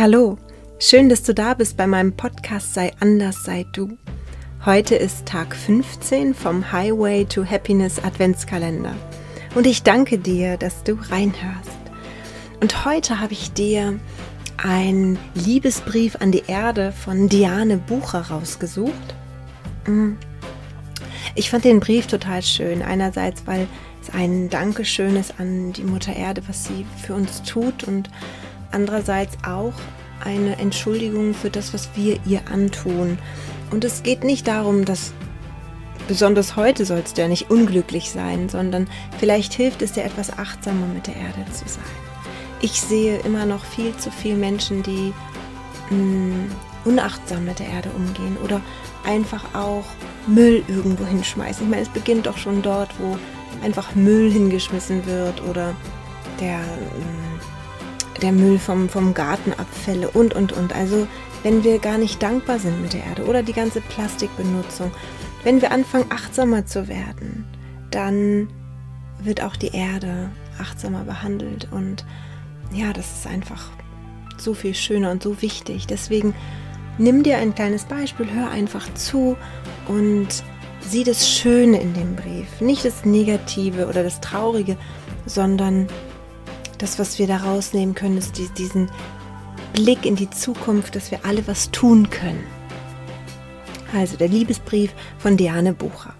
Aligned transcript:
hallo. 0.00 0.38
Schön, 0.78 1.10
dass 1.10 1.24
du 1.24 1.34
da 1.34 1.52
bist 1.52 1.76
bei 1.76 1.86
meinem 1.86 2.16
Podcast 2.16 2.72
Sei 2.72 2.90
anders, 3.00 3.44
sei 3.44 3.66
du. 3.74 3.98
Heute 4.64 4.94
ist 4.94 5.26
Tag 5.26 5.54
15 5.54 6.32
vom 6.32 6.72
Highway 6.72 7.26
to 7.26 7.44
Happiness 7.44 8.02
Adventskalender. 8.02 8.96
Und 9.54 9.66
ich 9.66 9.82
danke 9.82 10.16
dir, 10.16 10.56
dass 10.56 10.84
du 10.84 10.94
reinhörst. 11.10 11.78
Und 12.62 12.86
heute 12.86 13.20
habe 13.20 13.34
ich 13.34 13.52
dir 13.52 14.00
einen 14.56 15.18
Liebesbrief 15.34 16.16
an 16.18 16.32
die 16.32 16.44
Erde 16.46 16.92
von 16.92 17.28
Diane 17.28 17.76
Bucher 17.76 18.22
rausgesucht. 18.22 19.14
Mm. 19.86 20.12
Ich 21.34 21.50
fand 21.50 21.66
den 21.66 21.78
Brief 21.78 22.06
total 22.06 22.42
schön. 22.42 22.80
Einerseits, 22.80 23.46
weil 23.46 23.66
es 24.00 24.08
ein 24.14 24.48
Dankeschön 24.48 25.16
ist 25.16 25.34
an 25.38 25.74
die 25.74 25.84
Mutter 25.84 26.16
Erde, 26.16 26.40
was 26.46 26.64
sie 26.64 26.86
für 27.04 27.12
uns 27.12 27.42
tut 27.42 27.84
und 27.84 28.08
andererseits 28.72 29.36
auch 29.44 29.74
eine 30.24 30.58
Entschuldigung 30.58 31.34
für 31.34 31.50
das, 31.50 31.72
was 31.72 31.90
wir 31.94 32.18
ihr 32.26 32.42
antun. 32.50 33.18
Und 33.70 33.84
es 33.84 34.02
geht 34.02 34.24
nicht 34.24 34.46
darum, 34.46 34.84
dass 34.84 35.12
besonders 36.08 36.56
heute 36.56 36.84
sollst 36.84 37.16
du 37.16 37.22
ja 37.22 37.28
nicht 37.28 37.50
unglücklich 37.50 38.10
sein, 38.10 38.48
sondern 38.48 38.88
vielleicht 39.18 39.52
hilft 39.54 39.82
es 39.82 39.92
dir 39.92 40.04
etwas 40.04 40.36
achtsamer 40.36 40.86
mit 40.86 41.06
der 41.06 41.16
Erde 41.16 41.50
zu 41.52 41.68
sein. 41.68 41.84
Ich 42.60 42.80
sehe 42.80 43.18
immer 43.20 43.46
noch 43.46 43.64
viel 43.64 43.96
zu 43.96 44.10
viele 44.10 44.36
Menschen, 44.36 44.82
die 44.82 45.14
mh, 45.90 45.96
mm, 45.96 46.50
unachtsam 46.84 47.44
mit 47.44 47.58
der 47.58 47.68
Erde 47.68 47.90
umgehen 47.90 48.36
oder 48.44 48.60
einfach 49.04 49.54
auch 49.54 49.84
Müll 50.26 50.62
irgendwo 50.68 51.04
hinschmeißen. 51.06 51.64
Ich 51.64 51.70
meine, 51.70 51.82
es 51.82 51.88
beginnt 51.88 52.26
doch 52.26 52.36
schon 52.36 52.60
dort, 52.62 52.90
wo 52.98 53.16
einfach 53.64 53.94
Müll 53.94 54.30
hingeschmissen 54.30 55.06
wird 55.06 55.42
oder 55.42 55.74
der 56.40 56.58
mh, 56.58 56.64
mm, 56.64 57.29
der 58.22 58.32
Müll 58.32 58.58
vom, 58.58 58.88
vom 58.88 59.14
Gartenabfälle 59.14 60.10
und, 60.10 60.34
und, 60.34 60.52
und. 60.52 60.74
Also 60.74 61.06
wenn 61.42 61.64
wir 61.64 61.78
gar 61.78 61.98
nicht 61.98 62.22
dankbar 62.22 62.58
sind 62.58 62.80
mit 62.82 62.92
der 62.92 63.04
Erde 63.04 63.24
oder 63.24 63.42
die 63.42 63.52
ganze 63.52 63.80
Plastikbenutzung, 63.80 64.90
wenn 65.44 65.62
wir 65.62 65.72
anfangen 65.72 66.10
achtsamer 66.10 66.66
zu 66.66 66.88
werden, 66.88 67.46
dann 67.90 68.48
wird 69.22 69.42
auch 69.42 69.56
die 69.56 69.74
Erde 69.74 70.30
achtsamer 70.58 71.04
behandelt 71.04 71.68
und 71.70 72.04
ja, 72.72 72.92
das 72.92 73.10
ist 73.18 73.26
einfach 73.26 73.70
so 74.36 74.54
viel 74.54 74.74
schöner 74.74 75.10
und 75.10 75.22
so 75.22 75.42
wichtig. 75.42 75.86
Deswegen 75.86 76.34
nimm 76.98 77.22
dir 77.22 77.38
ein 77.38 77.54
kleines 77.54 77.84
Beispiel, 77.84 78.30
hör 78.32 78.50
einfach 78.50 78.92
zu 78.94 79.36
und 79.88 80.28
sieh 80.80 81.04
das 81.04 81.28
Schöne 81.28 81.80
in 81.80 81.94
dem 81.94 82.16
Brief, 82.16 82.60
nicht 82.60 82.84
das 82.84 83.04
Negative 83.04 83.86
oder 83.86 84.02
das 84.02 84.20
Traurige, 84.20 84.76
sondern 85.26 85.86
das, 86.82 86.98
was 86.98 87.18
wir 87.18 87.26
da 87.26 87.38
rausnehmen 87.38 87.94
können, 87.94 88.18
ist 88.18 88.38
diesen 88.58 88.90
Blick 89.74 90.06
in 90.06 90.16
die 90.16 90.30
Zukunft, 90.30 90.96
dass 90.96 91.10
wir 91.10 91.24
alle 91.24 91.46
was 91.46 91.70
tun 91.70 92.10
können. 92.10 92.44
Also 93.94 94.16
der 94.16 94.28
Liebesbrief 94.28 94.92
von 95.18 95.36
Diane 95.36 95.72
Bucher. 95.72 96.14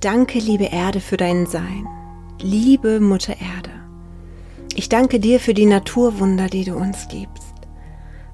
Danke, 0.00 0.38
liebe 0.38 0.64
Erde, 0.64 1.00
für 1.00 1.16
dein 1.16 1.46
Sein. 1.46 1.86
Liebe 2.40 3.00
Mutter 3.00 3.34
Erde. 3.38 3.70
Ich 4.74 4.88
danke 4.88 5.20
dir 5.20 5.40
für 5.40 5.52
die 5.52 5.66
Naturwunder, 5.66 6.46
die 6.46 6.64
du 6.64 6.74
uns 6.74 7.08
gibst. 7.08 7.52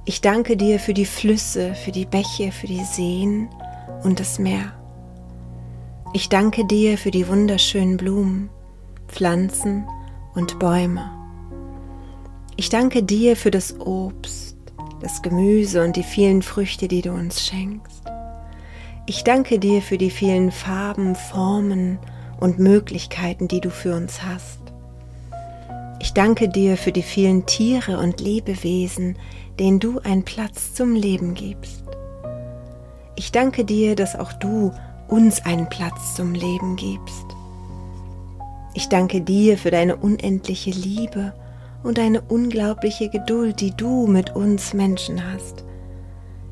Ich 0.04 0.20
danke 0.20 0.56
dir 0.56 0.78
für 0.78 0.94
die 0.94 1.06
Flüsse, 1.06 1.74
für 1.74 1.90
die 1.90 2.06
Bäche, 2.06 2.52
für 2.52 2.68
die 2.68 2.84
Seen 2.84 3.48
und 4.04 4.20
das 4.20 4.38
Meer. 4.38 4.72
Ich 6.12 6.28
danke 6.28 6.64
dir 6.64 6.96
für 6.96 7.10
die 7.10 7.28
wunderschönen 7.28 7.96
Blumen, 7.96 8.48
Pflanzen 9.08 9.86
und 10.34 10.58
Bäume. 10.58 11.10
Ich 12.56 12.70
danke 12.70 13.02
dir 13.02 13.36
für 13.36 13.50
das 13.50 13.78
Obst, 13.80 14.56
das 15.02 15.20
Gemüse 15.20 15.84
und 15.84 15.96
die 15.96 16.02
vielen 16.02 16.42
Früchte, 16.42 16.88
die 16.88 17.02
du 17.02 17.12
uns 17.12 17.44
schenkst. 17.44 18.02
Ich 19.06 19.24
danke 19.24 19.58
dir 19.58 19.82
für 19.82 19.98
die 19.98 20.10
vielen 20.10 20.52
Farben, 20.52 21.14
Formen 21.14 21.98
und 22.40 22.58
Möglichkeiten, 22.58 23.46
die 23.48 23.60
du 23.60 23.70
für 23.70 23.94
uns 23.94 24.22
hast. 24.22 24.60
Ich 26.00 26.14
danke 26.14 26.48
dir 26.48 26.76
für 26.76 26.92
die 26.92 27.02
vielen 27.02 27.46
Tiere 27.46 27.98
und 27.98 28.20
Lebewesen, 28.20 29.18
denen 29.58 29.80
du 29.80 29.98
einen 30.00 30.24
Platz 30.24 30.72
zum 30.72 30.94
Leben 30.94 31.34
gibst. 31.34 31.84
Ich 33.16 33.32
danke 33.32 33.64
dir, 33.64 33.96
dass 33.96 34.14
auch 34.18 34.32
du 34.34 34.72
uns 35.08 35.44
einen 35.44 35.68
Platz 35.68 36.14
zum 36.14 36.34
Leben 36.34 36.76
gibst. 36.76 37.26
Ich 38.74 38.88
danke 38.88 39.20
dir 39.20 39.56
für 39.56 39.70
deine 39.70 39.96
unendliche 39.96 40.70
Liebe 40.70 41.32
und 41.82 41.98
deine 41.98 42.20
unglaubliche 42.20 43.08
Geduld, 43.08 43.60
die 43.60 43.70
du 43.70 44.06
mit 44.06 44.36
uns 44.36 44.74
Menschen 44.74 45.32
hast. 45.32 45.64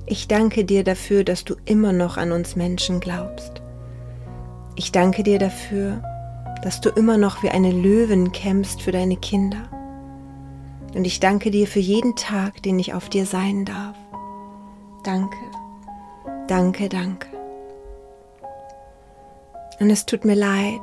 Ich 0.07 0.29
danke 0.29 0.65
dir 0.65 0.85
dafür, 0.85 1.25
dass 1.25 1.45
du 1.45 1.55
immer 1.65 1.93
noch 1.93 2.17
an 2.17 2.33
uns 2.33 2.57
Menschen 2.57 3.01
glaubst. 3.01 3.63
Ich 4.77 4.93
danke 4.93 5.23
dir 5.23 5.39
dafür, 5.39 6.03
dass 6.63 6.81
du 6.81 6.89
immer 6.91 7.19
noch 7.19 7.43
wie 7.43 7.51
eine 7.51 7.73
Löwin 7.73 8.33
kämpfst 8.33 8.83
für 8.83 8.93
deine 8.93 9.17
Kinder. 9.17 9.69
Und 10.95 11.05
ich 11.05 11.21
danke 11.21 11.51
dir 11.51 11.67
für 11.67 11.81
jeden 11.81 12.17
Tag, 12.17 12.63
den 12.63 12.79
ich 12.79 12.95
auf 12.95 13.09
dir 13.09 13.27
sein 13.27 13.65
darf. 13.65 13.97
Danke, 15.03 15.37
danke, 16.49 16.89
danke. 16.89 17.44
Und 19.81 19.91
es 19.91 20.07
tut 20.07 20.25
mir 20.25 20.35
leid. 20.35 20.81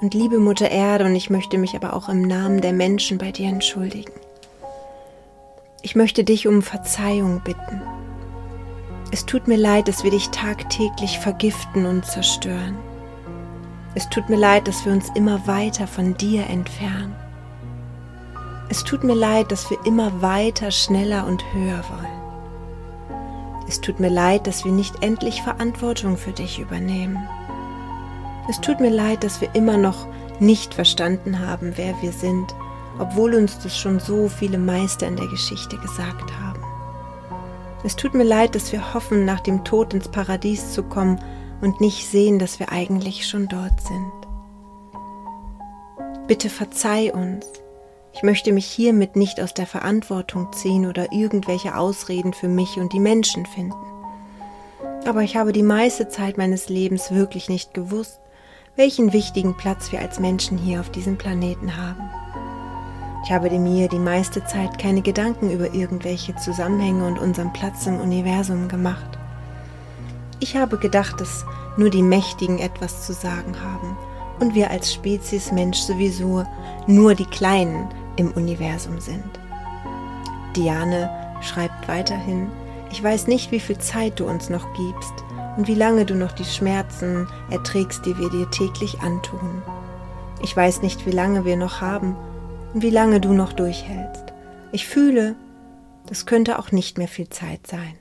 Und 0.00 0.14
liebe 0.14 0.38
Mutter 0.38 0.70
Erde, 0.70 1.04
und 1.04 1.14
ich 1.14 1.28
möchte 1.28 1.58
mich 1.58 1.74
aber 1.74 1.94
auch 1.94 2.08
im 2.08 2.22
Namen 2.22 2.60
der 2.60 2.72
Menschen 2.72 3.18
bei 3.18 3.32
dir 3.32 3.48
entschuldigen. 3.48 4.12
Ich 5.82 5.94
möchte 5.96 6.24
dich 6.24 6.46
um 6.46 6.62
Verzeihung 6.62 7.40
bitten. 7.44 7.82
Es 9.12 9.26
tut 9.26 9.48
mir 9.48 9.56
leid, 9.56 9.88
dass 9.88 10.04
wir 10.04 10.10
dich 10.10 10.28
tagtäglich 10.28 11.18
vergiften 11.18 11.84
und 11.84 12.06
zerstören. 12.06 12.76
Es 13.94 14.08
tut 14.08 14.28
mir 14.28 14.36
leid, 14.36 14.68
dass 14.68 14.84
wir 14.86 14.92
uns 14.92 15.10
immer 15.14 15.46
weiter 15.46 15.86
von 15.86 16.16
dir 16.16 16.46
entfernen. 16.46 17.14
Es 18.68 18.84
tut 18.84 19.02
mir 19.02 19.14
leid, 19.14 19.50
dass 19.50 19.68
wir 19.68 19.84
immer 19.84 20.22
weiter, 20.22 20.70
schneller 20.70 21.26
und 21.26 21.42
höher 21.52 21.82
wollen. 21.90 22.19
Es 23.70 23.80
tut 23.80 24.00
mir 24.00 24.08
leid, 24.10 24.48
dass 24.48 24.64
wir 24.64 24.72
nicht 24.72 25.00
endlich 25.00 25.42
Verantwortung 25.42 26.16
für 26.16 26.32
dich 26.32 26.58
übernehmen. 26.58 27.16
Es 28.48 28.60
tut 28.60 28.80
mir 28.80 28.90
leid, 28.90 29.22
dass 29.22 29.40
wir 29.40 29.54
immer 29.54 29.76
noch 29.76 30.08
nicht 30.40 30.74
verstanden 30.74 31.38
haben, 31.38 31.74
wer 31.76 31.94
wir 32.02 32.10
sind, 32.10 32.52
obwohl 32.98 33.32
uns 33.32 33.60
das 33.60 33.78
schon 33.78 34.00
so 34.00 34.28
viele 34.28 34.58
Meister 34.58 35.06
in 35.06 35.14
der 35.14 35.28
Geschichte 35.28 35.76
gesagt 35.78 36.32
haben. 36.42 36.60
Es 37.84 37.94
tut 37.94 38.12
mir 38.12 38.24
leid, 38.24 38.56
dass 38.56 38.72
wir 38.72 38.92
hoffen, 38.92 39.24
nach 39.24 39.38
dem 39.38 39.62
Tod 39.62 39.94
ins 39.94 40.08
Paradies 40.08 40.72
zu 40.72 40.82
kommen 40.82 41.20
und 41.60 41.80
nicht 41.80 42.08
sehen, 42.08 42.40
dass 42.40 42.58
wir 42.58 42.72
eigentlich 42.72 43.24
schon 43.28 43.46
dort 43.46 43.80
sind. 43.80 44.12
Bitte 46.26 46.50
verzeih 46.50 47.12
uns 47.14 47.46
ich 48.12 48.22
möchte 48.22 48.52
mich 48.52 48.66
hiermit 48.66 49.16
nicht 49.16 49.40
aus 49.40 49.54
der 49.54 49.66
Verantwortung 49.66 50.52
ziehen 50.52 50.86
oder 50.86 51.12
irgendwelche 51.12 51.76
Ausreden 51.76 52.32
für 52.32 52.48
mich 52.48 52.76
und 52.76 52.92
die 52.92 53.00
Menschen 53.00 53.46
finden. 53.46 53.76
Aber 55.06 55.22
ich 55.22 55.36
habe 55.36 55.52
die 55.52 55.62
meiste 55.62 56.08
Zeit 56.08 56.36
meines 56.36 56.68
Lebens 56.68 57.10
wirklich 57.10 57.48
nicht 57.48 57.72
gewusst, 57.72 58.20
welchen 58.76 59.12
wichtigen 59.12 59.56
Platz 59.56 59.92
wir 59.92 60.00
als 60.00 60.20
Menschen 60.20 60.58
hier 60.58 60.80
auf 60.80 60.90
diesem 60.90 61.18
Planeten 61.18 61.76
haben. 61.76 62.10
Ich 63.24 63.32
habe 63.32 63.50
mir 63.50 63.88
die 63.88 63.98
meiste 63.98 64.44
Zeit 64.44 64.78
keine 64.78 65.02
Gedanken 65.02 65.50
über 65.50 65.74
irgendwelche 65.74 66.34
Zusammenhänge 66.36 67.06
und 67.06 67.18
unseren 67.18 67.52
Platz 67.52 67.86
im 67.86 68.00
Universum 68.00 68.68
gemacht. 68.68 69.18
Ich 70.40 70.56
habe 70.56 70.78
gedacht, 70.78 71.20
dass 71.20 71.44
nur 71.76 71.90
die 71.90 72.02
Mächtigen 72.02 72.58
etwas 72.58 73.06
zu 73.06 73.12
sagen 73.12 73.54
haben 73.60 73.96
und 74.40 74.54
wir 74.54 74.70
als 74.70 74.92
Spezies 74.92 75.52
Mensch 75.52 75.78
sowieso 75.78 76.44
nur 76.86 77.14
die 77.14 77.26
Kleinen, 77.26 77.88
im 78.20 78.30
Universum 78.32 79.00
sind. 79.00 79.40
Diane 80.54 81.10
schreibt 81.40 81.88
weiterhin, 81.88 82.50
ich 82.92 83.02
weiß 83.02 83.26
nicht, 83.26 83.50
wie 83.50 83.60
viel 83.60 83.78
Zeit 83.78 84.20
du 84.20 84.26
uns 84.26 84.50
noch 84.50 84.66
gibst 84.74 85.12
und 85.56 85.66
wie 85.66 85.74
lange 85.74 86.04
du 86.04 86.14
noch 86.14 86.32
die 86.32 86.44
Schmerzen 86.44 87.26
erträgst, 87.50 88.04
die 88.04 88.16
wir 88.18 88.30
dir 88.30 88.50
täglich 88.50 89.00
antun. 89.00 89.62
Ich 90.42 90.56
weiß 90.56 90.82
nicht, 90.82 91.06
wie 91.06 91.10
lange 91.10 91.44
wir 91.44 91.56
noch 91.56 91.80
haben 91.80 92.16
und 92.74 92.82
wie 92.82 92.90
lange 92.90 93.20
du 93.20 93.32
noch 93.32 93.52
durchhältst. 93.52 94.24
Ich 94.72 94.86
fühle, 94.86 95.34
das 96.06 96.26
könnte 96.26 96.58
auch 96.58 96.72
nicht 96.72 96.98
mehr 96.98 97.08
viel 97.08 97.28
Zeit 97.28 97.66
sein. 97.66 97.94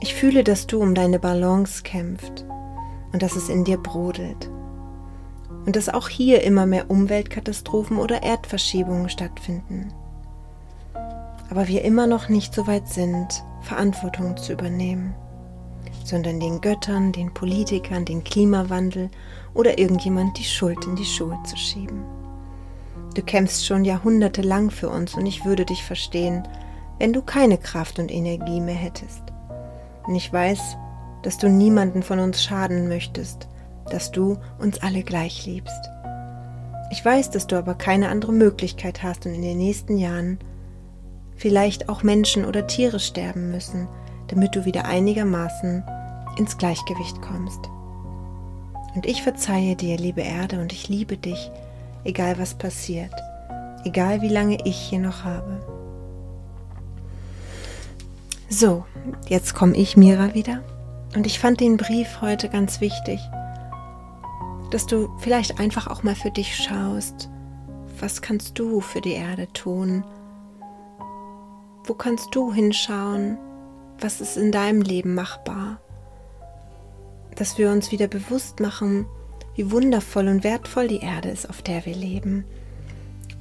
Ich 0.00 0.14
fühle, 0.14 0.42
dass 0.44 0.66
du 0.66 0.80
um 0.80 0.94
deine 0.94 1.18
Balance 1.18 1.82
kämpft 1.82 2.44
und 3.12 3.22
dass 3.22 3.36
es 3.36 3.48
in 3.48 3.64
dir 3.64 3.76
brodelt 3.76 4.50
und 5.66 5.76
dass 5.76 5.88
auch 5.88 6.08
hier 6.08 6.42
immer 6.42 6.66
mehr 6.66 6.90
Umweltkatastrophen 6.90 7.98
oder 7.98 8.22
Erdverschiebungen 8.22 9.08
stattfinden. 9.08 9.92
Aber 11.50 11.68
wir 11.68 11.84
immer 11.84 12.06
noch 12.06 12.28
nicht 12.28 12.54
so 12.54 12.66
weit 12.66 12.88
sind, 12.88 13.42
Verantwortung 13.62 14.36
zu 14.36 14.52
übernehmen, 14.52 15.14
sondern 16.04 16.40
den 16.40 16.60
Göttern, 16.60 17.12
den 17.12 17.34
Politikern, 17.34 18.04
den 18.04 18.24
Klimawandel 18.24 19.10
oder 19.54 19.78
irgendjemand 19.78 20.38
die 20.38 20.44
Schuld 20.44 20.84
in 20.86 20.96
die 20.96 21.04
Schuhe 21.04 21.38
zu 21.44 21.56
schieben. 21.56 22.04
Du 23.14 23.22
kämpfst 23.22 23.66
schon 23.66 23.84
jahrhundertelang 23.84 24.70
für 24.70 24.88
uns 24.88 25.14
und 25.14 25.26
ich 25.26 25.44
würde 25.44 25.64
dich 25.64 25.84
verstehen, 25.84 26.46
wenn 26.98 27.12
du 27.12 27.22
keine 27.22 27.58
Kraft 27.58 27.98
und 27.98 28.10
Energie 28.10 28.60
mehr 28.60 28.74
hättest. 28.74 29.22
Und 30.06 30.14
ich 30.14 30.32
weiß, 30.32 30.76
dass 31.22 31.38
du 31.38 31.48
niemanden 31.48 32.02
von 32.02 32.20
uns 32.20 32.42
schaden 32.42 32.88
möchtest, 32.88 33.48
dass 33.92 34.10
du 34.12 34.38
uns 34.58 34.82
alle 34.82 35.02
gleich 35.02 35.46
liebst. 35.46 35.90
Ich 36.90 37.04
weiß, 37.04 37.30
dass 37.30 37.46
du 37.46 37.56
aber 37.56 37.74
keine 37.74 38.08
andere 38.08 38.32
Möglichkeit 38.32 39.02
hast 39.02 39.26
und 39.26 39.34
in 39.34 39.42
den 39.42 39.58
nächsten 39.58 39.96
Jahren 39.96 40.38
vielleicht 41.36 41.88
auch 41.88 42.02
Menschen 42.02 42.44
oder 42.44 42.66
Tiere 42.66 43.00
sterben 43.00 43.50
müssen, 43.50 43.88
damit 44.28 44.56
du 44.56 44.64
wieder 44.64 44.84
einigermaßen 44.84 45.84
ins 46.36 46.58
Gleichgewicht 46.58 47.22
kommst. 47.22 47.60
Und 48.94 49.06
ich 49.06 49.22
verzeihe 49.22 49.76
dir, 49.76 49.96
liebe 49.96 50.20
Erde, 50.20 50.60
und 50.60 50.72
ich 50.72 50.88
liebe 50.88 51.16
dich, 51.16 51.50
egal 52.04 52.38
was 52.38 52.54
passiert, 52.54 53.14
egal 53.84 54.20
wie 54.20 54.28
lange 54.28 54.58
ich 54.64 54.76
hier 54.76 54.98
noch 54.98 55.24
habe. 55.24 55.60
So, 58.48 58.84
jetzt 59.28 59.54
komme 59.54 59.76
ich, 59.76 59.96
Mira, 59.96 60.34
wieder. 60.34 60.62
Und 61.14 61.24
ich 61.24 61.38
fand 61.38 61.60
den 61.60 61.76
Brief 61.76 62.20
heute 62.20 62.48
ganz 62.48 62.80
wichtig, 62.80 63.20
dass 64.70 64.86
du 64.86 65.10
vielleicht 65.18 65.58
einfach 65.58 65.88
auch 65.88 66.02
mal 66.02 66.14
für 66.14 66.30
dich 66.30 66.56
schaust, 66.56 67.28
was 67.98 68.22
kannst 68.22 68.58
du 68.58 68.80
für 68.80 69.00
die 69.00 69.12
Erde 69.12 69.46
tun? 69.52 70.04
Wo 71.84 71.94
kannst 71.94 72.34
du 72.34 72.52
hinschauen? 72.52 73.36
Was 73.98 74.20
ist 74.20 74.36
in 74.36 74.52
deinem 74.52 74.80
Leben 74.80 75.14
machbar? 75.14 75.80
Dass 77.34 77.58
wir 77.58 77.70
uns 77.70 77.92
wieder 77.92 78.06
bewusst 78.06 78.60
machen, 78.60 79.06
wie 79.54 79.70
wundervoll 79.70 80.28
und 80.28 80.44
wertvoll 80.44 80.88
die 80.88 81.00
Erde 81.00 81.28
ist, 81.28 81.50
auf 81.50 81.62
der 81.62 81.84
wir 81.84 81.94
leben. 81.94 82.44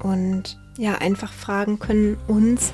Und 0.02 0.60
ja, 0.78 0.96
einfach 0.96 1.32
fragen 1.32 1.80
können 1.80 2.18
uns, 2.28 2.74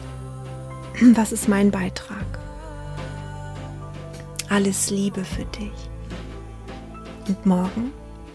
was 1.14 1.32
ist 1.32 1.48
mein 1.48 1.72
Beitrag? 1.72 2.40
Alles 4.50 4.90
Liebe 4.90 5.24
für 5.24 5.46
dich. 5.46 5.90
Und 7.28 7.46
morgen 7.46 7.92